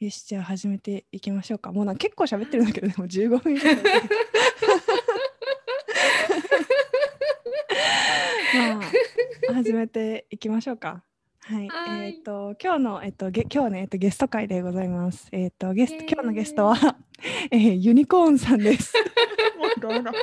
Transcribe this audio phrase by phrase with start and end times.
[0.00, 1.72] よし、じゃあ始めていきましょうか。
[1.72, 3.68] もうなんか結構喋ってるんだけど、でも15分以上。
[8.54, 8.80] ま
[9.50, 11.02] あ、始めていきましょうか。
[11.40, 15.28] はい、はいえっ、と今日のえっ、とゲ今日はねえっ、とゲスト会でございます。
[15.32, 16.76] えっ、とゲスト今日のゲストは、
[17.50, 18.94] えーユニコーンさんです。
[19.58, 20.16] もうダメだは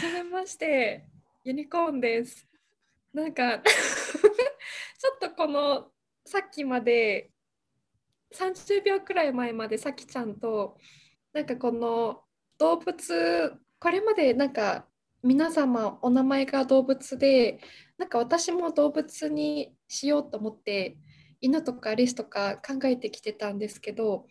[0.00, 1.04] じめまして、
[1.44, 2.44] ユニコーンです。
[3.14, 5.92] なんかちょっとこの
[6.30, 7.32] さっきまで
[8.32, 10.76] 30秒くらい前までさきちゃんと
[11.32, 12.20] なんかこの
[12.56, 14.86] 動物これまでなんか
[15.24, 17.58] 皆様お名前が動物で
[17.98, 20.98] なんか私も動物にしようと思って
[21.40, 24.26] 犬とかリスとか考えてきてたんですけど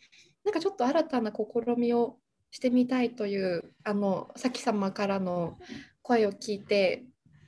[0.45, 2.15] なんかちょっと新たな試みを
[2.49, 5.57] してみたいというあのさき様からの
[6.01, 7.03] 声を聞いて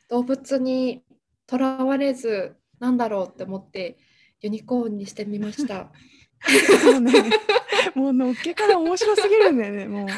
[0.10, 1.06] 動物に
[1.48, 3.98] とらわれずなんだろうって思って
[4.42, 5.92] ユニコーンにしてみました。
[6.92, 7.12] もうね、
[7.94, 10.08] もうのっけから面白すぎるんだよね、もう。
[10.08, 10.10] い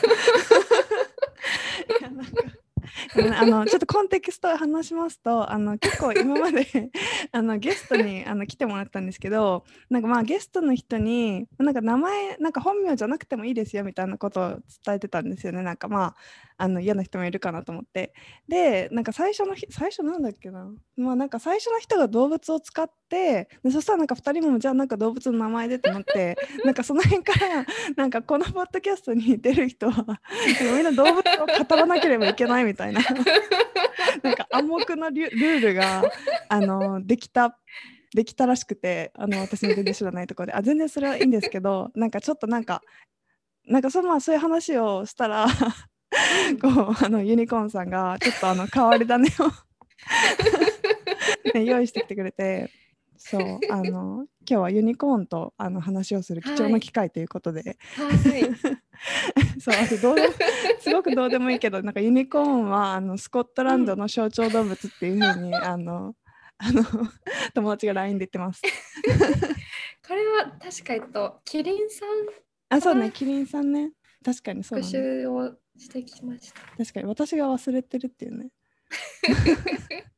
[2.01, 2.31] やなんか
[3.41, 6.65] あのちょっとコンテキストを話しますとあの結構今まで
[7.31, 14.49] あのゲストにあの来てもらったんですけどなんかまあゲストの人になんか名前なんか本名じゃなくてもいいですよみたいなことを
[14.85, 16.15] 伝えてたんですよねなんかまあ
[16.57, 18.13] あの嫌な人もいるかなと思って。
[18.47, 20.71] でなんか最初の日最初なんだっけな。
[20.95, 30.21] まあなんか最初の人が動物を使ってでそしたらなんか2人もじゃあなんか動物の名前でってなって なんかその辺からなんかこのポッドキャストに出る人は
[30.75, 33.01] みんな動物を語らなければいけないみたいな。
[34.21, 36.03] なんか暗黙のルルールが
[36.49, 37.57] あのできた
[38.13, 40.53] できたらしくてあの私の全然知らないところで。
[40.53, 42.81] あ全然それはいいんですけどなんかちょっとなんか
[43.65, 45.47] なんかそのまあそういう話をしたら
[46.61, 49.29] こうあのユニコーンさんがちょっとあの変わり種を
[51.53, 52.69] ね、用意してきてくれて
[53.17, 58.43] そうあの今日はユニコーンとあの話をする貴重な機会ということで、はい、
[59.61, 60.17] そうあとどう
[60.79, 66.15] すごくどうでもいいけどなんかユニコーンはあのスコットランドの象徴動物っていうふうに、あの
[66.57, 66.83] あの
[67.53, 68.61] 友達が LINE で言ってます。
[70.05, 72.09] これは確かえっとキリンさん
[72.69, 73.91] あそうねキリンさんね。
[74.23, 76.61] 確かにそうね習をしてきました。
[76.77, 78.49] 確かに私が忘れてるっていうね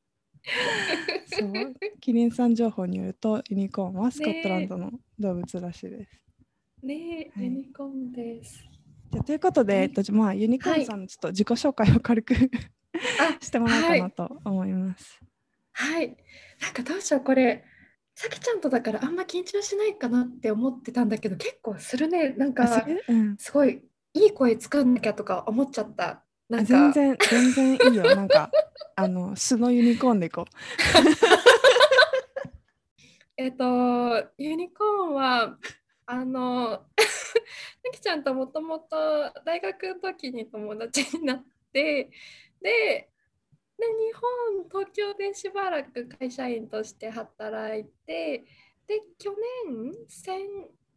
[1.28, 6.22] そうキリンさん情報によるとユニコーンはスコットランドの動物らしいです。
[6.84, 8.64] ねえ、はいユニコーンです。
[9.12, 12.36] じゃあということで、えっと、まあユニコーンさんのちょっと自己紹介を軽く
[13.20, 15.20] あ してもらおうかなと思います。
[15.72, 16.18] はい。
[16.62, 17.64] なんかどうしようこれ
[18.16, 22.86] さきちゃんとだからあんま緊張しないかなって思ってたんだけど結構するねなんあか
[23.38, 23.84] すごい
[24.16, 26.24] いい声作んなきゃとか思っちゃった。
[26.50, 26.92] なあんか。
[26.92, 28.04] 全然全然いいよ。
[28.16, 28.50] なんか
[28.96, 30.46] あの素のユニコーンでいこ
[33.38, 33.66] えっと
[34.38, 35.58] ユニコーンは
[36.06, 38.96] あの さきちゃんともともと
[39.44, 42.10] 大学の時に友達になって
[42.62, 43.10] で
[43.78, 48.46] で日本東京でしばらく会社員として働いて
[48.88, 50.40] で去年先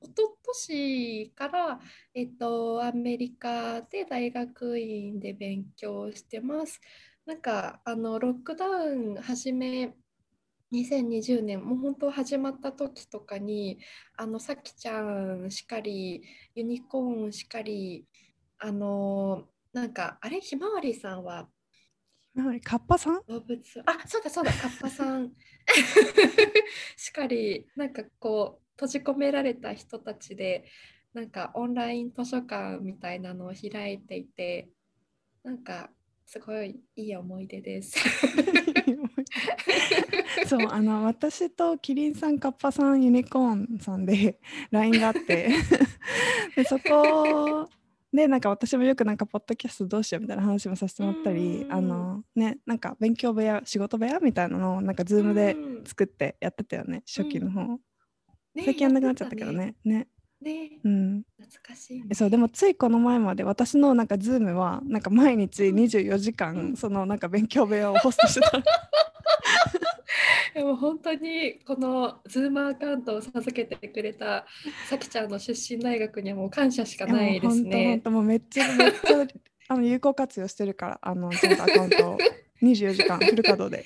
[0.01, 0.39] 一昨
[0.69, 1.81] 年から、
[2.15, 6.81] えっと、アメリカで大学院で勉強してます。
[7.27, 9.95] なんかあのロックダウン始め
[10.73, 13.79] 2020年もう本当始まった時とかに
[14.17, 16.23] あのさきちゃんしかり
[16.55, 18.07] ユニコーンしかり
[18.59, 20.41] あのなんかあれ？
[20.41, 21.49] ひまわりさんは？
[22.37, 22.41] う。
[22.43, 23.21] はいカッパさん？
[23.29, 25.33] 動物あそうだそうだカッパさん
[26.97, 30.65] しかりなんかこう閉じ込められた人たちで
[31.13, 34.69] なんかオンライン図書館みたいなのを開いていて
[35.43, 35.91] なんか
[36.25, 37.99] すごいいい思い出です。
[40.47, 44.39] そうあの私とキリンさんカッパさんユニコーンさんで
[44.71, 45.49] LINE があって。
[46.55, 47.69] でそこ
[48.13, 57.79] でなんか私もよくなんかポッドキャストどうしようみたいな話もさせてもらったりうんあのねなんか勉強部屋仕事部屋みたいなのをなんかズームでうん作ってやってたよね初期の方、ね
[58.65, 59.75] 最近やんなくなっちゃったけどね。
[59.85, 60.09] ね。
[60.41, 60.79] ね。
[60.85, 61.23] うん。
[61.39, 62.07] 懐かしい、ね。
[62.11, 62.15] え。
[62.15, 66.77] そうでもついこの前まで私のなんかズームはなんか毎日24時間、うん。
[66.77, 68.63] そのなんか勉強部屋をホストしてた。
[70.55, 74.45] でも本当にこのズームアカウントを授けてくれた
[74.89, 77.91] さきちゃんの出身大学にはもう感謝しかないですね。
[77.91, 79.27] 本当もうめっちゃめっちゃ
[79.69, 82.19] あの有効活用してるからあのちゃんとアカウントを。
[82.63, 83.85] 24時間フル稼働で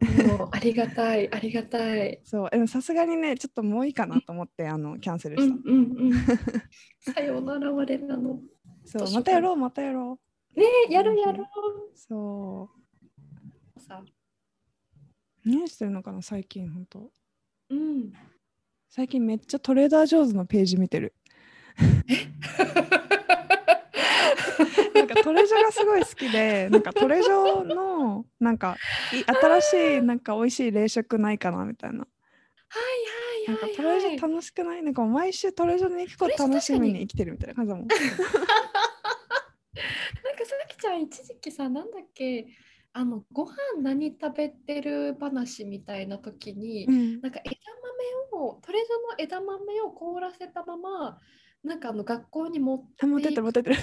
[0.00, 2.20] もうありがたいありがたい。
[2.24, 6.12] そうでもさすがにねちょっともういいかなと思ってあのキャンセルうした、んうんうん。
[7.14, 8.40] さようなら我らの。
[8.84, 10.18] そうまたやろうまたやろ
[10.56, 11.46] ねやろうやろう。
[11.46, 11.46] う
[11.94, 12.70] そ
[13.78, 17.10] さう何してるのかな最近本当
[17.70, 18.12] うん。
[18.88, 21.14] 最近めっちゃトレーダー・ジョーズのページ見てる。
[24.94, 28.76] なんかトレジョがすごい好きで、なんかトレジョのなんか
[29.12, 31.98] い新しいなんか美味しい冷食ないかなみたいな。
[31.98, 32.04] は
[33.46, 33.76] いはいはい、はい。
[33.76, 37.86] トレジョ楽しくないなんか毎週トレジョに行くこと楽しみに生きてるみたいな感じだもん。
[37.86, 38.04] なんか
[40.44, 42.46] さきちゃん一時期さなんだっけ
[42.92, 47.54] あのご飯何食べてる話みたいな時に、うんなんか枝
[48.32, 51.18] 豆をトレジョの枝豆を凍らせたまま
[51.62, 53.70] なんかあの学校に持ってあ持ってってる持ってって。
[53.70, 53.76] る。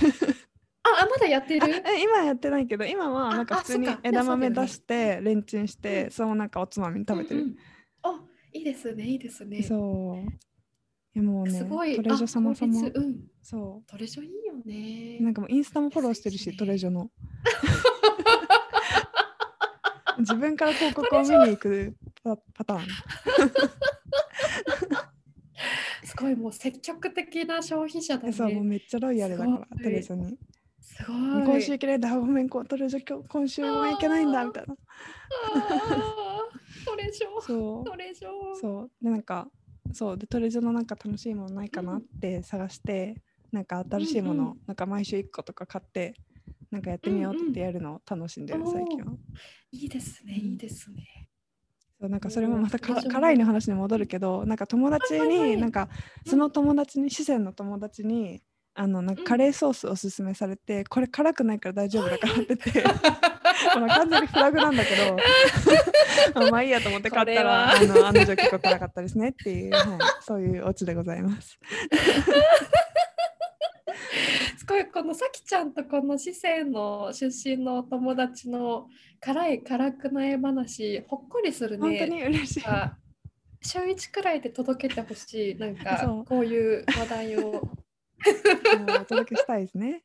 [0.84, 1.68] ああまだやってる？
[2.02, 6.12] 今やってないけど今はなんかあ普通に枝豆出してレンチンして、うん。
[6.12, 7.42] そのなんかおつまみに食べてる。
[7.42, 7.58] うんうん。
[8.04, 8.22] あ
[8.54, 9.62] いいですねいいですね。
[9.62, 10.26] そう。
[10.26, 11.96] いやもうねすごい。
[11.96, 12.92] トレジョ様様率。
[12.96, 13.28] うん。
[13.42, 15.18] そトレジョいいよね。
[15.22, 15.24] う。
[15.24, 16.56] なんかもうインスタもフォローしてるし、ね。
[16.58, 17.12] トレジョの。
[20.20, 22.88] 自分から広告を見に行くパパターン。
[26.18, 28.34] すごいもう積極的な消費者だね。
[28.34, 29.84] そうもうめっちゃロイヤルだからすごい。
[29.84, 30.38] トレジョに。
[30.80, 31.16] すごい。
[31.16, 34.76] 今週行けないんだごめんこトレジョ今週ごめん行けないんだみたいな。
[36.86, 37.84] トレジョそう。
[37.84, 38.30] トレジョ
[38.60, 38.92] そう。
[39.02, 39.48] でなんか
[39.94, 40.18] そう。
[40.18, 43.22] でトレジョのなんか楽しいものないかなって探して、
[43.52, 44.60] なんか新しいもの、うんうん。
[44.68, 46.16] なんか毎週1個とか買って
[46.72, 49.14] なんかやってみようってやるのを楽しんでる、うんうん最近は。
[49.72, 51.30] いいですねいいですね
[52.00, 55.90] そうなんかそれもまた辛いの話に戻るけどなんか友達に、なんか
[56.28, 58.42] その友達に四川の友達に
[58.76, 62.84] あのなんかカレーソースおすすめされて、これ辛くないから大丈夫だからって言って、
[63.74, 65.18] 完全にフラグなんだけど
[66.46, 69.84] あまあいいやと思って買ったらあの案の定結構辛かったですねっていう、はい、
[70.22, 71.58] そういうオチでございます。
[74.68, 78.88] すごいこのさきちゃんとこの四川の出身のお友達の
[79.22, 82.64] 辛い辛くない話ほっこりする本当ねに嬉しい。
[82.66, 82.98] あ
[83.62, 85.56] 週1くらいで届けてほしい。
[85.56, 86.26] なんかそう。
[86.26, 87.62] こういう話題を。
[89.02, 90.04] お届けしたいですね。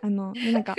[0.00, 0.74] あのでなんか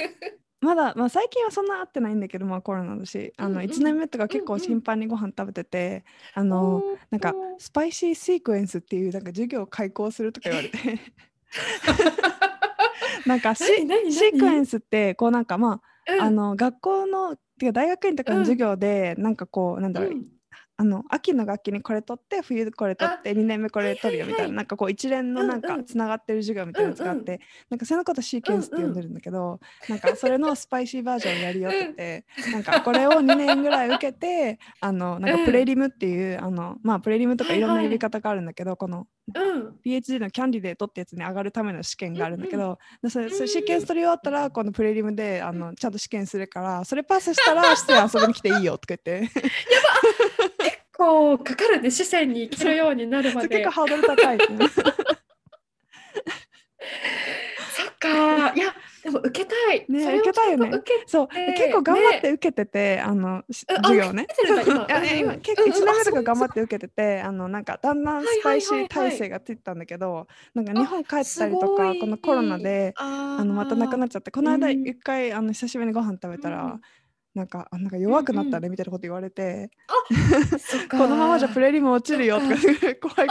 [0.61, 3.33] まだ、まあ、最近はそんな会ってないんだけど、まあ、コロナだし。
[3.37, 3.63] あのうんうん。
[3.65, 6.03] 1年目とか結構頻繁にご飯食べてて、
[6.33, 6.81] あの
[7.11, 10.99] なんかスパイシーシークエンスっていうなんか授業を開講するとか言われて
[13.25, 16.21] なんかシークエンスってこうなんかまうん。
[16.21, 20.38] ああの学校のてか大学院とかの授業でなんかこうなんだろう、うん
[20.79, 29.59] あの秋の学期にこれ取って冬これ取って2年目これ取るよみたいな、なんかこう一連のなんかつながってる授業みたいなやつがあって、なんかそのことシーケンスって呼んでるんだけど、
[29.89, 39.05] なんかそれのスパイシーバージョンやるよってて、なんかこれを2年ぐらい受けてあのなんかプレリムっていう、あのまあプレリムとかいろんな呼び方があるんだけど、この
[39.35, 39.75] うん。
[39.85, 49.29] PhD のキャンディデートってやつに上がるための試験があるんだけど、でそれそうんうんれ試験取り終わったらこのプレリムであのちゃんと試験するからそれパスしたら 出演遊びに来ていいよとか言って
[50.99, 54.37] こうかかるね視線に生きるようになるま結で構ハードル高い。
[54.37, 54.45] ね。
[57.71, 58.53] そっか。
[58.53, 59.85] いやでも受けたい。
[59.87, 60.71] ね受けたいよね。
[61.07, 64.27] そう、ね結構頑張って受けてて、あの授業ね。
[65.17, 65.37] 今。
[65.37, 66.23] 結構1年目とかうん。
[66.25, 74.85] 頑張って受けてて、あのなんかだんだんスパイシー体制がついてたんだけど、なんか日本帰ったりとかこのコロナでああのまたなくなっちゃって、この間うん。
[74.85, 76.81] 一回あの久しぶりにご飯食べたら、うん
[77.39, 79.71] なんかあなんか弱くなったねみたいなこと言われて、
[80.59, 80.97] そっか。
[80.97, 82.49] このままじゃプレリム落ちるよとか。
[82.49, 83.27] 怖い怖い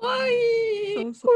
[0.00, 0.32] 怖い。
[0.94, 1.34] そうそう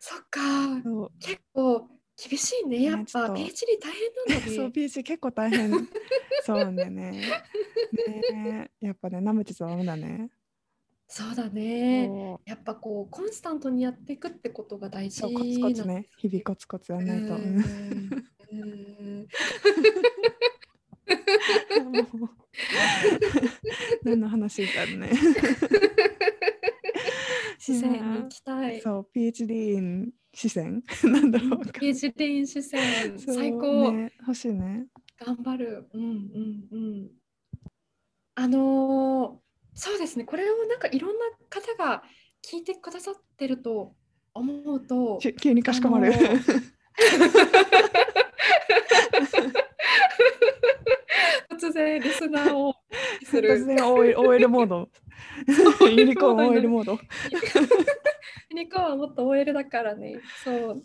[0.00, 0.40] そっか。
[0.82, 1.10] そう。
[1.20, 1.88] 結構
[2.28, 2.82] 厳しいね。
[2.82, 3.34] やっぱ PhD
[3.80, 4.56] 大変なんだね。
[4.56, 5.70] そう PC 結構大変。
[6.44, 7.22] そうなんだよね。
[8.32, 8.70] ね。
[8.80, 10.30] やっぱね舐めてちゃダメだね。
[11.06, 12.06] そうだね。
[12.08, 12.50] そう。
[12.50, 16.08] やっぱこうコンスタントにやっていくってことが大事そうコツコツね。
[16.18, 17.34] 日々コツコツやらないと。
[17.34, 17.56] ううん。
[17.56, 18.37] んうんもう
[24.04, 25.12] 何の話みたいなね。
[27.58, 28.80] 視線に行きたい。
[28.80, 34.86] そう PhD in 視線なんだろう PhD 視線そう最高、ね欲しいね。
[35.18, 35.86] 頑張る。
[35.92, 37.10] うんうんうん。
[38.34, 39.48] あのー
[39.80, 40.24] そうですね。
[40.24, 42.02] これをなんかいろんな方が
[42.42, 43.94] 聞いてくださってると
[44.34, 46.72] 思うとき急にかしこまる、あのー
[51.50, 52.74] 突然リスナーを
[53.24, 54.88] す突る然 OL, モード
[55.96, 56.98] ユニコーン OL モード
[58.50, 60.20] ユニコーンはもっと OL だからね。
[60.44, 60.58] そう。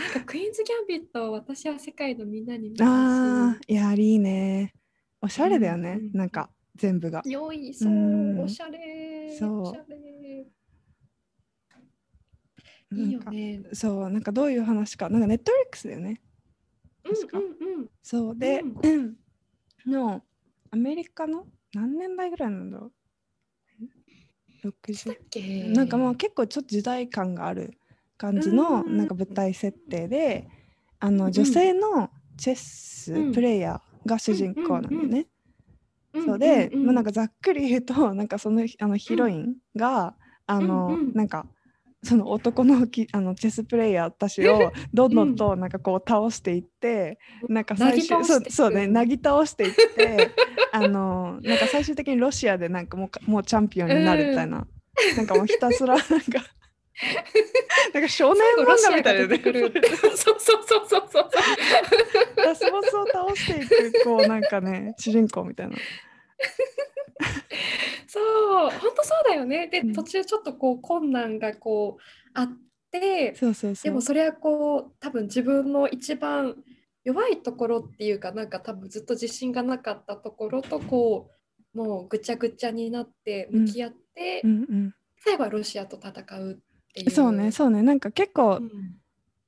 [0.00, 4.72] なんかクイーンズ・ギャンビットを私は世界のみんなに見あーいやいいね
[5.20, 7.22] おしゃれだよね、うんうんなんか全部が。
[7.24, 9.32] 良い、そう、うんおしゃれ。
[9.38, 10.44] そうおしゃれ。
[12.96, 13.62] いいなんかよね。
[13.72, 15.08] そうなんかどういう話か。
[15.08, 16.20] なんかネットフリックスだよね。
[17.02, 17.38] 確か。
[17.38, 17.80] うんうん。
[17.80, 17.90] うん。
[18.02, 18.36] そう。
[18.38, 20.22] で、う の
[20.70, 22.92] アメリカの何年代ぐらいなんだろう。
[24.92, 27.78] したっ ?60 けなんかまあ結構ちょっと時代感がある
[28.16, 28.96] 感じのうん。
[28.96, 30.48] なんか舞台設定で
[31.00, 31.16] あうん。
[31.16, 33.32] の女性のチェスうん。
[33.32, 35.26] プレイヤーが主人公なんだよね。
[36.14, 36.38] うんそう。
[36.38, 41.14] で、んんまあ、なんかざっくり言うとなんかそのあのヒロインが、あの、うんうん。
[41.14, 41.46] なんか
[42.04, 47.18] その男のきあのチェスプレイヤーたちをどんどんとなんかこう倒していって、
[47.48, 50.30] なんか最終そうそうねなぎ倒していって
[50.72, 54.66] あのなんか最終的にロシアでなんかもうかもうチャンピオンになるみたいな、
[55.16, 56.08] なんかもうひたすら なんか
[57.92, 59.72] なんか少年漫画みたいなねが出てくる。
[60.16, 61.30] そうそうそうそうそう。
[62.36, 65.76] ラスボスを倒していくこうなんかね主人公みたいな。
[68.70, 69.68] そう、本当そうだよね。
[69.68, 72.02] で、うん途中ちょっとこう困難がこう
[72.34, 72.48] あっ
[72.90, 73.34] て。
[73.82, 76.54] でもそれはこう多分自分の一番
[77.02, 81.28] 弱いところっていうかなんか多分ずっと自信がなかったところとこ
[81.74, 86.56] うもうぐちゃぐちゃになって向き合って、うんうん最後はロシアと戦うっ
[86.92, 87.10] ていう。
[87.10, 88.70] そうねそうねなんか結構、うん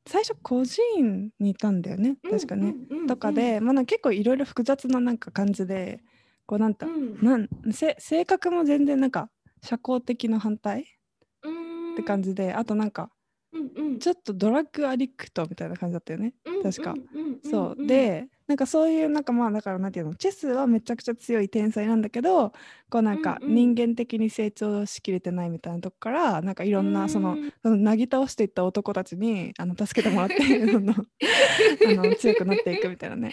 [0.08, 2.68] 最初孤児院にいたんだよね確かね。
[2.68, 6.00] うんうんうんとかで、まあ、結構いろいろ複雑ななんか感じで
[6.46, 7.18] こうなんだ、うん。
[7.22, 9.28] なんせ性格も全然なんか
[9.62, 10.86] 社交的な反対
[11.42, 11.92] うん。
[11.94, 13.10] って感じで、あとなんか
[13.52, 13.98] うんうん。
[13.98, 16.34] ちょっとドラッグアディクトみたいな感じだったよね。
[16.62, 22.52] 確かうんうんうんそう、んでなんかそういうなんかまあだからなんていうのチェスはめちゃくちゃ強い天才なんだけど
[22.90, 27.52] こうなんか人間的に成長しきれてないみたいなとこからなんかいろんなそのうん。
[27.62, 30.36] そのなぎ倒していった男たちにあの助けてもらって
[31.86, 33.32] あの強くなっていくみたいなね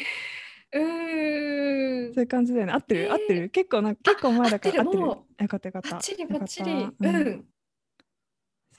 [0.73, 2.13] うーん。
[2.13, 2.73] そういう感じだよね。
[2.73, 3.11] 合ってる、えー。
[3.11, 3.49] 合ってる？
[3.49, 5.03] 結構な結構前だから合ってる。
[5.03, 5.89] よかったよかった。
[5.89, 6.39] バッチリよかった。
[6.39, 6.71] バッチリ。
[6.71, 7.15] ううん。
[7.29, 7.45] ん。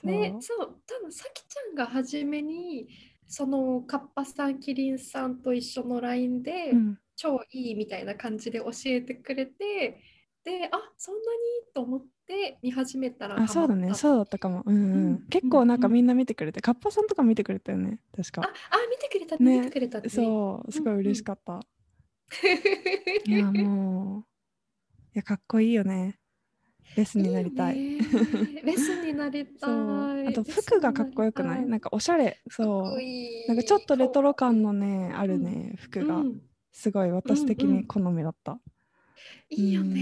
[0.02, 0.10] そう。
[0.10, 2.88] ね、そう、多分さきちゃんが初めに、
[3.26, 6.98] そのカッパさん、キリンさんと一緒の LINE で、うん。
[7.16, 10.00] 超いいみたいな感じで教えてくれて、
[10.42, 11.72] で、あそんなに？
[11.72, 13.94] と思って見始めたらあそうだね。
[13.94, 14.62] そうだったかも。
[14.66, 15.26] うんうん、うん。
[15.30, 15.92] 結構なんかうん。
[15.94, 17.98] みんな見てくれて、カッパさんとか見てくれたよね。
[18.16, 18.48] 確あ、か。
[18.48, 18.52] あ、
[18.90, 19.58] 見てくれた、ね。
[19.58, 20.08] 見てくれたね。
[20.08, 20.72] そう。
[20.72, 21.60] すごい嬉しかった、い
[23.26, 24.24] いやもう
[25.14, 26.18] いやかっこいいよね。
[26.96, 27.76] レスになりたい。
[27.78, 28.62] いよね。
[28.62, 29.70] レスになりたい。
[30.28, 31.66] あと服がかっこよくない？
[31.66, 32.40] なんかおしゃれ。
[32.50, 33.02] そう。
[33.02, 36.16] いなんかちょっとレトロ感のねあるね、服が。
[36.16, 36.40] うん。
[36.72, 38.60] すごい私的に好みだった、
[39.48, 40.00] いいよね、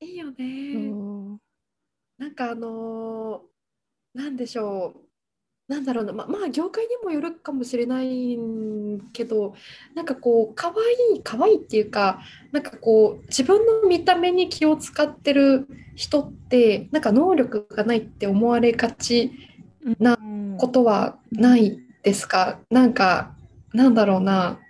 [0.00, 0.90] いいよね。
[2.16, 5.03] なんかあのーなんでしょう。
[5.66, 8.38] なんだろうな、ま、まあ業界にもよるかもしれない
[9.14, 9.54] けど、
[9.94, 12.20] なんかこう、可愛い可愛いっていうか、
[12.52, 19.32] なんかこう、自分の見た目に気を使ってる人って、なんか能力がないって思われがち
[19.98, 20.56] なうん。
[20.58, 22.60] ことはないですか？
[22.70, 23.34] なんか、
[23.72, 24.60] なんだろうな。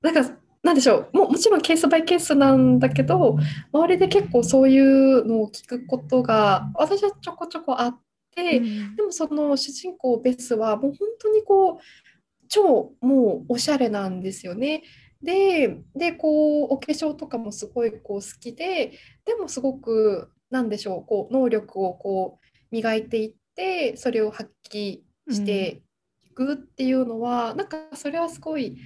[0.00, 0.22] なんか、
[0.62, 1.16] なんでしょう？
[1.18, 3.36] ももちろんケースバイケースなんだけど
[3.72, 7.98] 周りで結構そういうのを聞くことが私はちょこちょこあって、
[8.36, 8.96] うん。
[8.96, 11.78] でもその主人公ベスはもう本当にこう
[12.48, 14.82] 超もうおしゃれなんですよね。
[15.22, 18.92] ででこうお化粧とかもすごいこう好きで
[19.24, 25.82] でもすごくなんでしょうこう能力をこう磨いていってそれを発揮して
[26.24, 28.78] いくっていうのは、なんかそれはすごい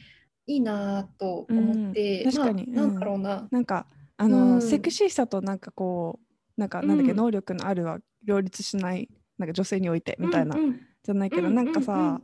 [0.46, 2.32] いいなと思って、うん。
[2.32, 2.66] 確かに。
[2.66, 3.86] まあ、なんだろうな、なんか
[4.16, 4.62] あの、うん。
[4.62, 6.18] セクシーさとなんかこ
[6.58, 7.16] うなんかなんだっけ、うん。
[7.16, 10.64] 能力のあるは両立しないなんか女性においてみたいな、うん。
[10.64, 12.22] うんじゃないけど、うんなんかさ、うんうん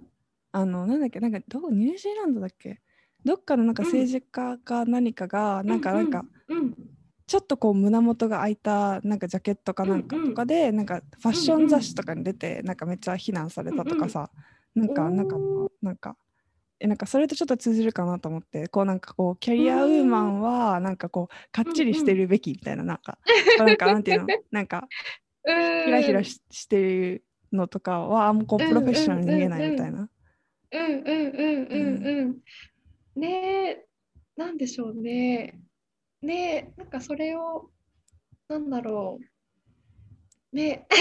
[0.54, 2.80] あのなんだっけなんかどこニュージーランドだっけ？
[3.24, 3.88] どっかのなんかうん。
[3.88, 6.58] 政治家か何かが、なんかなんかうん。
[6.58, 6.74] うん。
[7.26, 14.28] ちょっとこう胸元が開いたなんかジャケットかなんかとかで、なんかファッション雑誌とかに出て、なんかめっちゃ非難されたとかさ、
[14.74, 15.36] なんかなんか
[15.80, 16.16] なんか
[16.80, 23.16] えなんかそれとちょっと通じるかなと思ってこうなんかこうキャリアウーマンはなんかこうかっちりしてるべきみたいななんか、
[23.56, 24.26] なんかなんていうの？
[24.50, 24.88] なんかうん
[25.44, 30.08] ひらひらししてるのとかはあんまこううんプロフェッショナルに見えないみたいな。
[30.72, 31.06] うんうんうん
[31.64, 32.38] うんうん。
[33.20, 33.86] ねえ、
[34.36, 35.60] なんでしょうね。
[36.22, 37.70] ねえ、なんかそれを、
[38.48, 39.18] なんだろ
[40.52, 40.56] う。
[40.56, 40.86] ね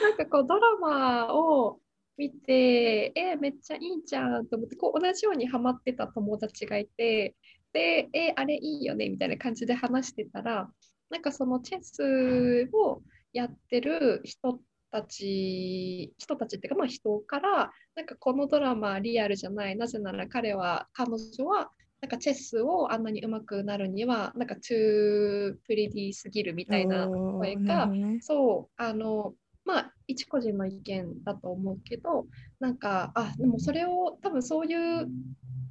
[0.00, 1.80] なんかこうドラマを
[2.16, 7.34] 見て、え、めっちゃいいじゃんと思って、こう同じようにハマってた友達がいて、
[7.72, 10.70] で、え、あれいいよねみたいな感じで話してたら、
[11.10, 13.02] なんかそのチェスを
[13.32, 28.18] やってる人たち、人たちっていうか、まあ人から、なんかこのドラマリアルじゃない、なぜなら彼は、彼女は、なんかチェスをあんなに上手くなるには、なんか too pretty すぎるみたいな声がね。
[28.20, 32.26] そう、あの、まあ、一個人の意見だと思うけど、
[32.58, 35.08] なんか、あ、でもそれを、多分そういう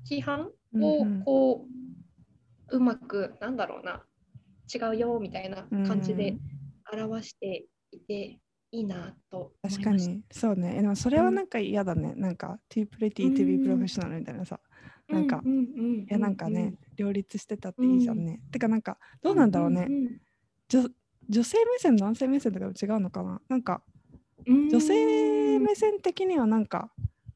[0.10, 1.24] 批判をうんうん。
[1.24, 1.66] こ
[2.72, 4.04] う、うまくなんだろうな
[4.74, 6.38] 違うよみたいな感じで
[6.92, 8.40] 表していて
[8.72, 10.24] いいなと確かに。
[10.32, 10.76] そうね。
[10.78, 14.60] えでもそれはなんか嫌だね、なんか too pretty to be professional みたいなさ、
[15.08, 19.88] なんか、うんうんうんうんいやなんかね、両立してたっていいじゃんね、てかなんかどうなんだろうね、
[20.68, 20.88] 女
[21.30, 23.42] 女性目線男性目線とか違うのかな。
[23.50, 23.82] なんか
[24.46, 24.70] うん。
[24.70, 26.92] 女性目線的にはなんか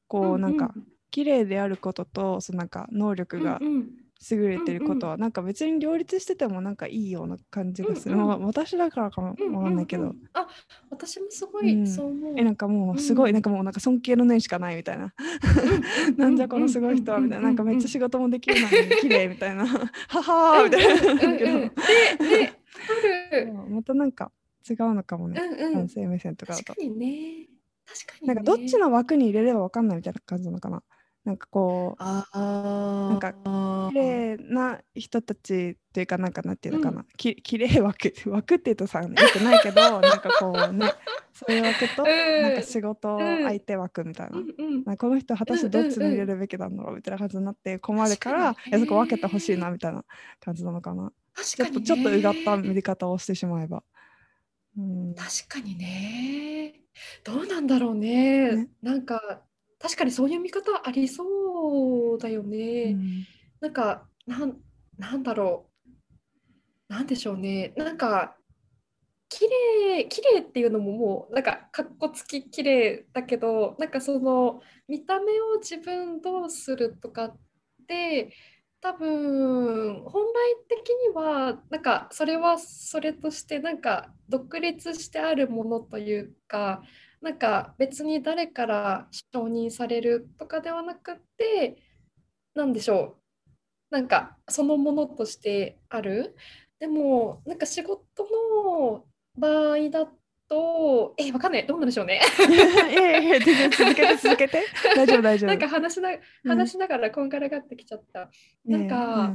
[0.07, 0.87] こうなんかうん。
[1.11, 3.89] 綺麗であることとそのなんか能力がうんうん
[4.31, 10.47] 優れてることはなんか別に両立しててもなんかいいような感じがする、うんうんまあ私だからかもうんわかんないけど、うんうんあ
[10.89, 12.33] 私もすごいうんそう思う。
[12.37, 15.13] えなんかもうすごい、うんなんかもうなんか尊敬の念しかないみたいな、
[16.17, 21.59] なんじゃこのすごい人はみたいななんかめっちゃ仕事もできるのに綺麗みたいなははーみたいなうんうんうんだけど
[23.31, 24.31] で、で、またなんか
[24.69, 25.89] 違うのかもね、うんうん男。
[25.89, 27.47] 性目線とかだと確かにね。
[27.85, 28.33] 確かに、ね。
[28.33, 30.81] なんかどっちの枠に入れればわかんないみたいな感じなのかな
[31.25, 32.03] なんかこう。
[32.03, 33.33] なんか
[33.91, 39.11] 綺麗な人たちっていうかなんかなんていうのかな、き綺麗枠 枠っていうとさよく
[39.43, 40.91] ないけど なんかこうね
[41.33, 44.83] そういう枠と、うんなんか仕事相手枠みたいな,、うんうん。
[44.83, 50.03] なこの人果たしてどっちに入れるべきなんだろうみたいな感じになって困るから、確かにねいやそこ分けてほしいなみたいな
[50.39, 51.85] 感じなのかなちょっと確かに、ね。
[51.85, 53.83] ちょっとうがった見方をしてしまえば。
[54.77, 56.81] うん、確かにね。
[57.23, 58.55] どうなんだろうね。
[58.55, 59.43] ねなんか、
[59.83, 62.93] 確かにそういう見方ありそうだよね。
[62.93, 63.25] うん
[63.59, 64.57] なんか、なん、
[64.97, 66.93] なんだろう。
[66.93, 67.73] なんでしょうね。
[67.77, 68.35] なんか、
[69.29, 69.45] 綺
[69.95, 77.37] 麗、綺麗っていうのももう、なんか、かっこつき綺麗だけど、なんかその、見た目を自分どうするとかっ
[77.87, 78.33] て、
[78.81, 86.83] 多分、本来的には、なんか、それはそれとして、なんか、独立してあるものというか、
[87.23, 91.77] なんか別に誰から承認されるとかではなくて、
[92.53, 93.17] なんでしょ
[93.89, 93.95] う。
[93.95, 96.35] なんかそのものとしてある。
[96.79, 98.03] でも、なんか仕事
[98.83, 99.05] の
[99.37, 100.05] 場合だ
[100.49, 101.65] と、え、わかんない。
[101.65, 102.19] どうなんでしょうね。
[102.91, 105.49] いやいや続けて続けて 大丈夫大丈夫。
[105.49, 106.09] なんか話しな
[106.43, 108.29] 話しながらこんがらがってきちゃった。
[108.65, 109.33] なんか、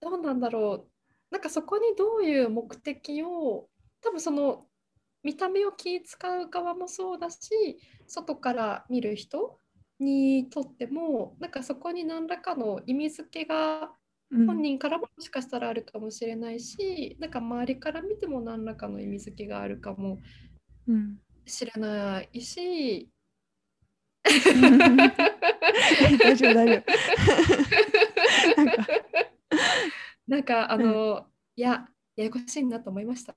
[0.00, 0.90] どうなんだろう。
[1.30, 3.68] なんかそこにどういう目的を、
[4.00, 4.66] 多分その
[5.22, 9.58] 見た目を気使う側もそうだし、外から見る人
[9.98, 13.92] にとっても、なんかそこに何らかの意味付けが
[14.30, 14.46] うん。
[14.46, 20.20] 本人からももしかしたらあるかもしれないし、なんか周りから見ても何らかの意味付けがあるかも
[20.88, 21.18] うん。
[21.44, 23.10] しれないし、
[26.18, 26.84] 大丈夫大丈夫。
[30.28, 30.72] なんか。
[30.72, 33.34] あの、いや、ややこしいなと思いました。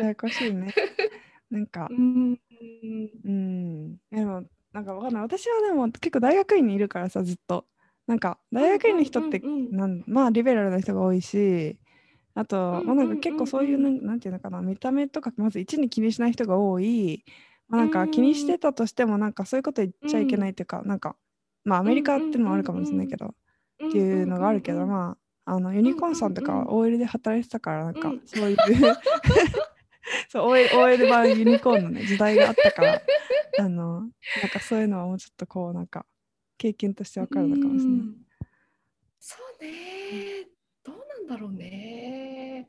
[0.00, 0.72] ややこしいね。
[1.50, 2.38] なんかう、ん。
[3.24, 3.96] うん。
[4.10, 5.22] でも、なんかわかんない。
[5.22, 7.66] 私はでも結構大学院にいるからさ、ずっと。
[8.06, 11.78] なんか、大学院の人って、なんまあ、リベラルな人が多いし、
[12.34, 17.24] あと、まあ、なんか結構そういう、うんなんなんていうのかな、見た目とか、まず一に気にしない人が多い。
[17.68, 21.16] まあ、なんか気にしてたとしても、なんかそういうこと言っちゃいけないっていうか、なんか、
[21.64, 23.30] まあ、アメリカっていうのもあるかもしれないけど、っ
[23.90, 25.18] ていうのがあるけど、まあ、
[25.50, 28.56] あのユニコーンさんとか OL で働いてたから、なんかうんそういう、
[30.28, 33.02] そう OL, OL 版ユニコーンの、ね、時代があったから、
[33.58, 34.10] あの、なん
[34.52, 36.04] かそういうのはもうちょっとこう、なんか
[36.58, 38.00] 経験としてわかるのかもしれない。
[38.00, 38.28] うん
[39.20, 40.48] そうね。
[40.84, 42.68] どうなんだろうね。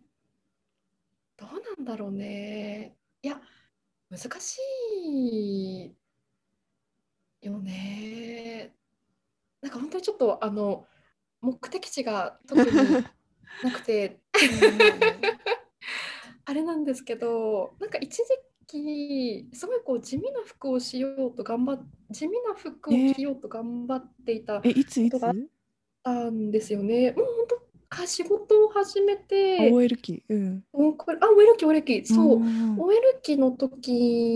[1.38, 2.98] どうなんだろうね。
[3.22, 3.40] いや、
[4.10, 4.60] 難し
[4.96, 5.96] い
[7.42, 8.74] よね。
[9.62, 10.88] なんか本当にちょっとあの
[11.42, 12.72] 目的地が特に
[13.64, 14.20] なくて
[16.46, 18.24] あれなんですけど、なんか一時
[18.68, 25.14] 期すごいこう地味な服をしようと頑張っ地味な服を着ようと頑張っていたえ、いついつ？
[25.14, 25.34] ことが
[26.04, 27.12] たんですよね。
[27.12, 27.70] もう本当
[28.02, 30.24] あ仕事を始めて、?OL 期。
[30.30, 30.64] うん。
[30.72, 33.92] もうこれあ、OL 期、OL 期、そう、ん OL 期の時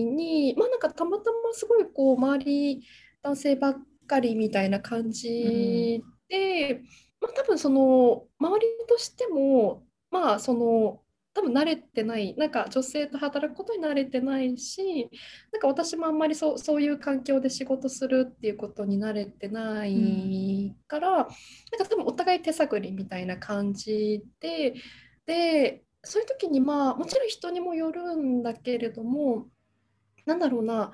[0.06, 2.84] に、まあなんかたまたますごいこう周り
[3.22, 6.04] 男性ばっかりみたいな感じ
[6.34, 6.82] で、
[7.22, 11.00] まあ多分その周りとしても、まあその
[11.36, 15.10] 多分慣れてない、なんか女性と働くことに慣れてないし、
[15.52, 21.34] なんか私もあんまりそう、そういう環境で仕事するっていうことに慣れてないから、なんか
[21.90, 24.74] 多分お互い手探りみたいな感じで、
[25.26, 29.48] で、そういう時にまあもちろん人にもよるんだけれども、
[30.26, 30.92] なんだろうな、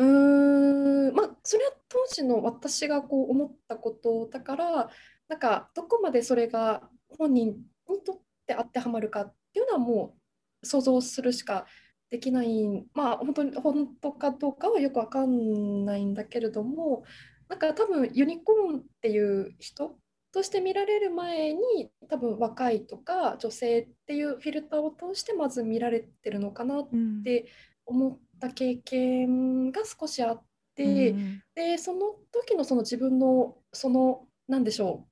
[0.00, 4.90] うーん、まあそれは当時の私がこう思ったことだから、
[5.28, 7.48] なんかどこまでそれが本人
[7.88, 10.16] にとって当てはまるかっていうのはも
[10.62, 11.66] う想像するしか
[12.10, 17.04] できない、まあ本当に本当かどうかはよくわかんないんだけれども、
[17.48, 19.98] なんか多分ユニコーンっていう人
[20.32, 27.22] として見られる前に多分若いとか女性っていうフィルターを通してまず見られてるのかなっうん。
[27.22, 27.46] て
[27.86, 30.42] 思った経験が少しあっ
[30.74, 35.10] て、うんでその時のその自分のその何でしょう。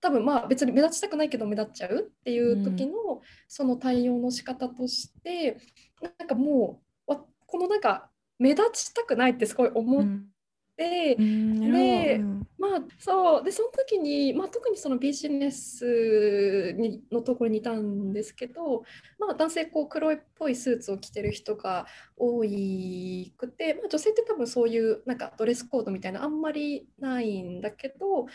[0.00, 2.92] 多分まあ別に目立ちたくないけど目立っちゃうっていう時の
[3.48, 5.58] その対応の仕方として
[6.02, 10.26] なんかもうわこのなんか目立ちたくないってすごい思っうん
[10.76, 12.46] て、うんでうん。
[12.58, 13.44] まあそう。
[13.44, 18.82] でその時に、まあ、特にそのビジネスにのところにいたんですけど、
[19.18, 21.86] まあ、男性こう黒いっぽいスーツを着てる人が
[22.16, 28.26] 多いくて、まあ、女性って多分そういうなんかドレスコードみたいなあんまりないんだけど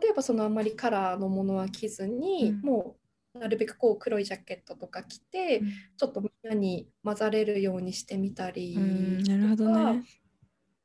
[0.00, 2.60] 例えばそのあんまりカラーのものは着ずに、うん。
[2.62, 2.96] も
[3.34, 5.62] うなるべくこう黒いジャケットとか着て、
[5.96, 10.02] ちょっとみんなに混ざれるようにしてみたりうんなるほどとかね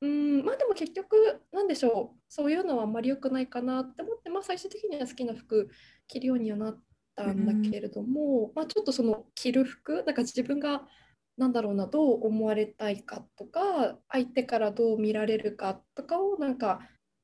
[0.04, 5.70] うんまあでも結局なんでしょうそういうのはあんまり良くないかなって思って、まあ、最終的には好きな服
[6.10, 6.82] 着るようにはなっ
[7.16, 10.82] たんだけれども、まあ、ちょっとその着る服なんか自分が
[11.38, 16.82] なんだろうなどう思われたいかとか相手からどう見られるかとかをなんか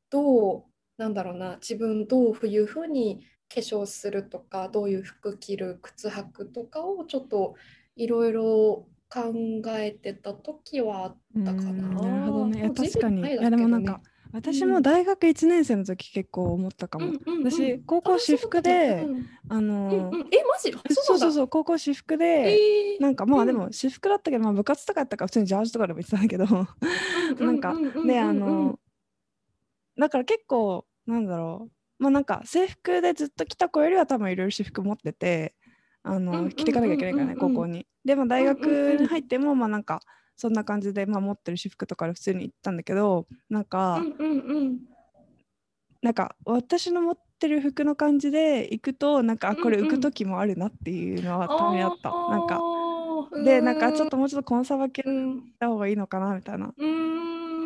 [0.09, 0.63] どう
[0.97, 7.55] なんだろうな自分どういうふうに化粧するとかどういう服着る靴履くとかをちょっと
[7.97, 9.33] いろいろ考
[9.77, 11.71] えてた時はあったかな。
[11.71, 12.71] うんなるほどね。
[12.75, 13.21] 確かに。
[13.21, 19.07] いやでもなんか私も大学1年生の時結構思ったかも、私高校私服で
[19.49, 20.71] ああのえマジ？
[20.71, 22.25] あそうそううそう高校私服で、
[22.95, 23.01] えー。
[23.01, 23.47] なんかまあうん。
[23.47, 28.77] でも私服だったけど、まあ、部活とかやったから普通にジャージとかでも言ってたんだけどうなんかうううであの
[29.97, 31.71] だから結構なんだろう。
[32.01, 35.53] まあなんか制服でずっと着た子よりは多分いろいろ私服持ってて
[36.03, 37.85] あの着ていかなきゃいけないからね高校に。
[38.05, 40.01] でも大学に入ってもまあなんか
[40.35, 44.01] そんな感じで、まあ、持ってる私服とかで普通に行ったんだけどなんか、
[46.01, 52.09] なんか私の持ってる服の感じで行くとなんかあこれ浮く時もあるなっていうのはたまにあった。
[52.09, 52.61] なんか
[53.29, 55.39] かでなんかちょっともうちょっとコンサバ系うん。
[55.39, 56.73] った方がいいのかなみたいな。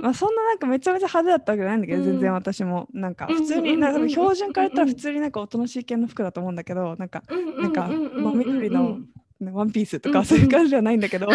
[0.04, 2.06] うんまあ、そんななんかめちゃめちゃ派手だったわけじゃないんだけど、うん。
[2.06, 2.90] 全然私も。
[2.94, 3.80] なんかうん普通に、うん。
[3.80, 8.98] なんか標準から言ったらうん普通になんかおとなしい系の服だと思うんだけどなんか、うんなんかうううまあ緑の
[9.40, 11.28] ねワンピースとかそういう感じじゃないんだけど、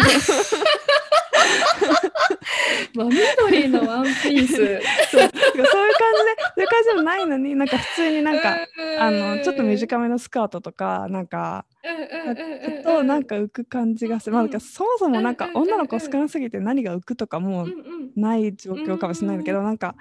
[2.95, 4.55] まあ緑のワンピース。
[5.09, 8.55] そうそういう感じでそういう感じじゃないのになんか普通になんか、
[8.99, 11.65] あのちょっと短めのスカートとかなんか
[12.25, 12.35] め
[12.83, 15.77] となんか浮く感じがする、まあ、なんかそもそもなんかうんうんうんうん。
[15.77, 17.67] 女の子少なすぎて何が浮くとかも
[18.15, 19.95] ない状況かもしれないんだけど、なんか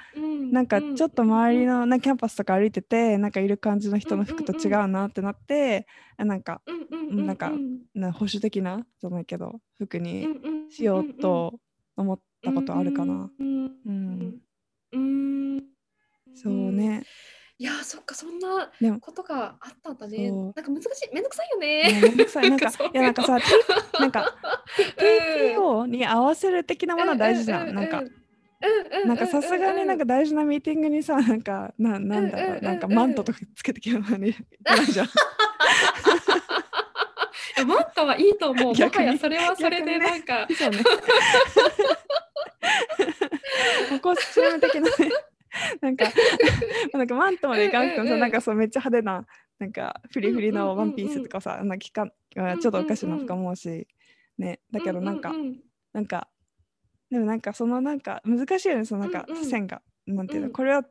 [0.50, 6.62] なんかちょっと周りのなキャンパスとか歩いててなんかいる感じの人の服と違うなってなって、あなんか
[7.08, 7.60] なんか
[7.94, 10.28] な保守的なじゃないけど服に
[10.68, 11.60] しようと
[11.96, 13.30] 思ったことあるかな。
[13.38, 13.66] うん。
[13.86, 14.40] うん。
[14.92, 15.62] うん。
[16.34, 17.04] そうね。
[17.60, 20.30] いやーそっかそんなことがあったんだね。
[20.30, 21.12] なんか難しい。
[21.12, 22.00] めんどくさいよね。
[22.00, 22.48] めんどくさい。
[22.50, 23.36] なんか いやなんかさ
[23.98, 24.32] なんか
[24.96, 27.74] TPO に合わせる的なものは大事じゃん。
[27.74, 28.04] なんか
[29.04, 35.08] なんかさすがになんか大事なミーティングにさなんかななんだろうなんかマントとかつけてきるのにじゃん。
[37.66, 38.72] マントはいいと思う。
[38.72, 40.78] もはやそれはそれでなんか、そうね。
[44.00, 44.90] コスチューム的なね。
[45.80, 46.04] なんか
[46.96, 49.26] なんかマントまでいかなくてもさ、なんかそうめっちゃ派手な
[49.58, 53.86] なんかフリフリのワンピースとかさ、なんか着かんちょっとおかしいなとか思うし、
[54.38, 54.60] ね。
[54.70, 55.56] だけどなんか、うう
[55.92, 56.28] なんか
[57.10, 60.52] でもなんかそのなんか難しいよねそのなんか線が、なんていうの、うん。
[60.52, 60.84] これは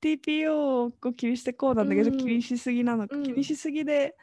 [0.00, 2.16] TPO を気にしてこうなんだけど、うん。
[2.16, 3.22] 気にしすぎなのか、うん。
[3.24, 4.16] 気にしすぎで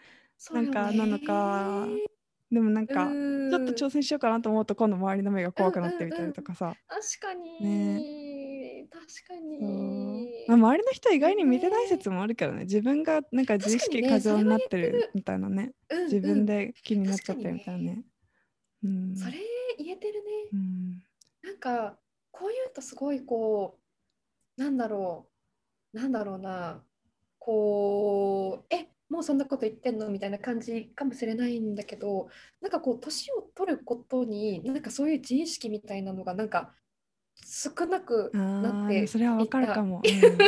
[0.52, 1.88] なんかなのか
[2.56, 3.52] でもなんか、うん。
[3.52, 9.60] ちょっと挑戦しようかなと思うと今度周りの目が怖くなってみたりとかさ、確かに、確かに。
[10.48, 12.62] まあ、周りの人は意外に見てない説もあるけどね。
[12.62, 16.06] 自分がなんか自意識過剰になってるるみたいなねうんうん。
[16.06, 18.04] 自分で気になっちゃってるみたいなね。
[18.86, 19.16] うん。
[19.18, 19.34] それ
[19.78, 20.30] 言えてるね。
[20.54, 21.04] うん。
[21.44, 21.98] なんか
[22.32, 23.78] こういうとすごいこ
[24.58, 25.28] うなんだろ
[25.94, 25.98] う。
[25.98, 26.82] なんだろうな。
[27.38, 27.95] こうえ
[29.16, 32.28] もうそんなこと言ってんのみたいな感じかもしれないんだけど
[32.62, 36.74] なんかこう年を取ることになんかそういう自意識みたいなのがなんか
[37.46, 40.02] 少なくあなってそれはわかるかも。
[40.04, 40.38] うん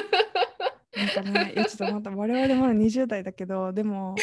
[0.97, 4.15] なんかね、いやちょっとまた我々まだ20代だけど、でも、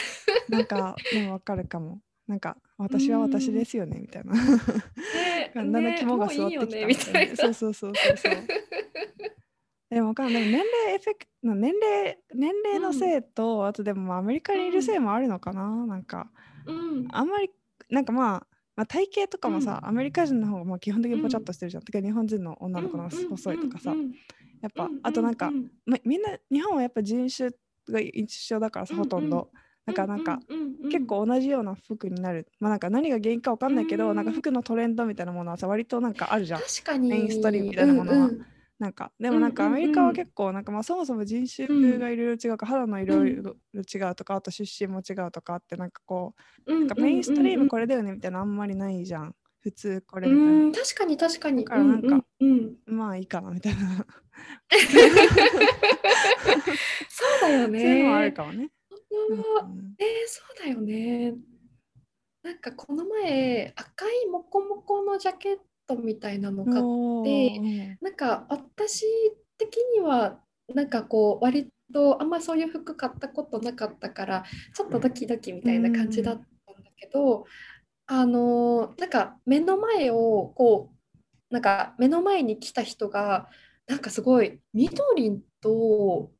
[0.48, 2.00] なんか、でもわかるかも。
[2.26, 4.32] なんか、私は私ですよね、みたいな。
[4.32, 7.36] ね だんだん肝が座ってきたみたいな。
[7.36, 8.32] そうそうそうそうそう。
[9.94, 10.42] でもわかんない。
[10.42, 15.86] でも年齢エフェクト、年齢、年齢のせいと、あとでもまあアメリカにいるせいもあるのかな？
[15.86, 16.30] なんか、
[16.66, 17.08] うん。
[17.10, 17.50] あんまり、
[17.90, 19.88] なんかまあ、まあ、体型とかもさ、うん。
[19.88, 21.82] アメリカ人の方がまあ基本的にぽちゃっうんとしてるじゃん。
[21.84, 24.12] てか日本人の女の子の細いとかさ、うんうん
[24.62, 27.50] やっぱ、うんあとなんか、うんまみんな日本はやっぱ人種
[27.90, 29.50] が一緒だからさほとんど、
[29.84, 32.46] だからなんか、うんうんうん結構同じような服になる。
[32.60, 34.16] まあなんか何が原因かわかんないけど、うん。
[34.16, 36.60] なんか服のトレンドみたいなものはさ割となんかあるじゃん。
[36.60, 37.08] 確かに。
[37.08, 38.18] メインストリームみたいなものは。
[38.18, 38.46] うんうん
[38.84, 41.66] なんかでもなんかアメリカは結構なんかまあそもそも人種
[41.98, 43.32] がいろいろ違うか、肌の色々違
[44.10, 46.34] うとかあと出身も違うとかってなんかこ
[46.66, 50.72] うなんかメインストリームこれだよねみたいなのあんまりないじゃん普通これうみたいな、ん。
[50.72, 51.64] 確かに確かに。
[51.64, 52.26] だからなんか
[52.84, 54.06] まあいいかなみたいな。
[57.08, 57.80] そうだよね。
[57.80, 58.68] そういうのはあるかもね。
[59.30, 61.32] 本うん当えー、そうだよね。
[62.42, 69.04] なんかこの前赤いモコモコのジャケットみたいなの買っおでーなんか私
[69.58, 70.40] 的には
[70.74, 74.44] なんかこう割とあんまそういう服買ったことなかったから
[74.74, 76.40] ちょっとドキドキみたいな感じだった
[76.72, 77.44] んだけど、
[78.06, 80.90] あのーなんか目の前をこ
[81.50, 83.48] うなんか目の前に来た人が
[83.86, 86.30] なんかすごい緑と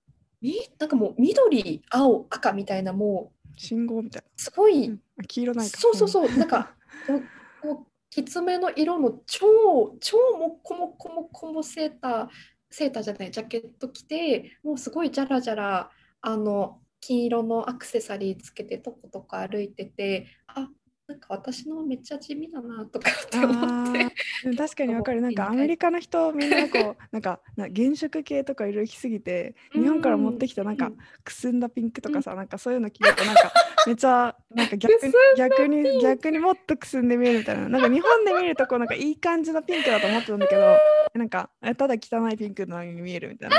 [0.40, 4.96] みなんかもう緑青赤みたいなもう信号みたいすごい、な。
[5.20, 5.78] あ黄色ないか。
[5.78, 6.74] そうそうそう、なんか、
[7.06, 12.28] こうきつめの色の超、超もっこもっこもっこもセーター、
[12.70, 20.68] セーターじゃない、ジャケット着て、もうすごいじゃらじゃら、あの、金色のアクセサリーつけて、とことか歩いてて、あ、
[21.06, 24.56] なんか私のめっちゃ地味だなとかって思って。
[24.56, 25.20] 確かにわかる。
[25.20, 33.52] なんか アメリカの人みんなこうなんかな原色系とかいろいろ着すぎて 日本から持ってきたなんかくすんだピンクとかさなんかそういうの着るとなんか
[33.86, 37.68] めっちゃなんか逆に逆に逆にもっとくすんで見えるみたいな。
[37.68, 40.78] なんか日本で見るとこうなんかいい感じのピンクだと思ってたんだけど
[41.12, 43.56] なんかえただ汚いピンクのように見えるみたいな。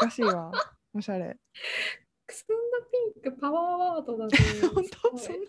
[0.00, 0.52] 難しいわ。
[0.94, 1.36] おしゃれ
[2.28, 2.54] くすんだ
[3.22, 4.30] ピンクパワーワードだね。
[4.74, 5.40] 本当そんな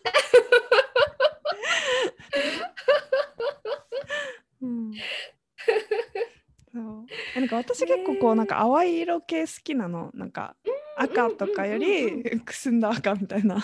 [4.62, 4.94] うん。
[6.74, 7.06] そう。
[7.36, 10.10] えなんか私結構こうなんか淡い色系好きなの。
[10.14, 10.56] なんか
[10.96, 13.58] 赤とかよりくすんだ赤みたいな。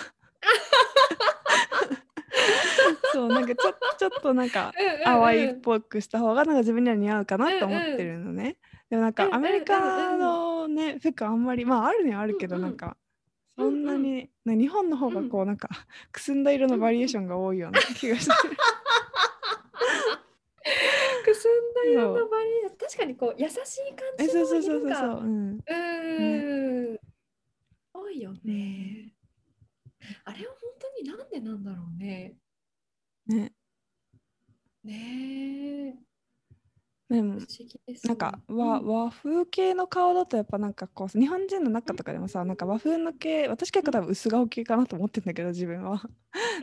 [3.13, 4.73] そうなんかちょちょっとなんか
[5.06, 8.58] 淡いっぽくした方がなんか自分には似合うかなと思ってるのね。
[8.89, 12.97] でもなんかアメリカのね服あんまりまああるにはあるけどなんか
[13.58, 15.70] そんなにね日本の方がこうなんか
[16.12, 18.56] くすんだ色のバリエーションが多いような気がしてる。
[21.24, 23.60] くすんだ色のバリエーション確かにこう優しい
[23.91, 25.20] え感じそうそうそうの色がそうそう。
[25.22, 25.58] うん。
[25.58, 27.00] うーん
[27.94, 29.13] 多いよね。
[30.26, 32.38] あれは本当になんでなんだろうね。
[33.28, 33.54] ね。
[34.84, 36.05] ねえ
[37.10, 37.38] でも。
[38.04, 38.88] なんか和うん。
[38.88, 46.02] 和風系の顔だとやっぱなんかこう日本人の中とかでもさなんか和風の系私結構多分薄顔系かなと思ってんだけど自分は。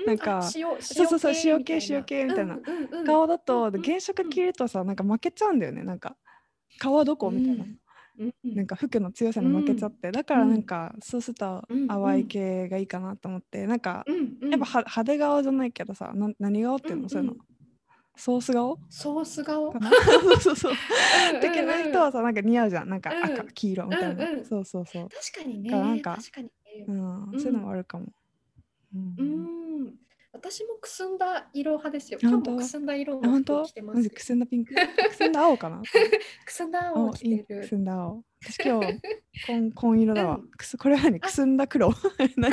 [0.07, 2.59] なんかあ塩そうそうそう塩系塩系みたいな。
[3.07, 5.85] 顔だと原色着るとさなんか負けちゃうんだよね。
[5.85, 6.16] なんか
[6.78, 7.64] 顔はどこみたいな、
[8.18, 8.35] うん。
[8.44, 8.55] うん。
[8.57, 13.66] なんか服の強さに負けちゃって、だからなんかそうするとうん淡い系がいいかなと思って。
[13.66, 14.05] なんか
[14.50, 17.09] やっぱは派手顔じゃないけどさな何顔っていうの、うん。
[17.09, 17.37] そういうの
[18.16, 18.79] ソース顔？
[18.90, 19.72] ソース顔？
[20.12, 20.72] そうそうそう。
[20.72, 23.25] うんうん的な人はさなんか似合うじゃんなんかうん。
[23.25, 24.44] 赤、黄色みたいな、うんうん。
[24.44, 25.70] そうそうそう、確かにね。
[25.70, 26.85] なんか確かにね。
[26.88, 27.33] うん。
[27.33, 27.40] うん。
[27.40, 28.07] そういうのもあるかも、
[28.94, 29.14] うん。
[29.18, 29.94] うーん。
[30.35, 32.18] 私もくすんだ色派ですよ。
[32.22, 33.62] 今日もくすんだ色の服あ本当？
[33.64, 34.11] 着てます。
[34.11, 34.75] くすんだピンク？
[34.75, 35.83] くすんだ青かな？
[36.46, 37.66] くすんだ青青着いいくてる。
[37.66, 38.25] すんだ青。
[38.44, 39.01] 私今日
[39.46, 40.51] 紺紺色だわ、うん。
[40.57, 41.90] くすこれは何くすんだ黒。
[42.37, 42.53] 何？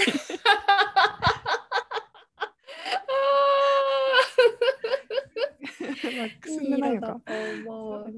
[6.41, 7.21] くすんでないのか。
[7.27, 8.15] いい